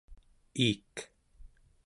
[0.67, 0.95] iik